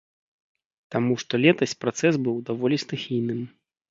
Таму 0.95 1.17
што 1.23 1.33
летась 1.43 1.77
працэс 1.85 2.13
быў 2.27 2.39
даволі 2.47 2.81
стыхійным. 2.87 3.47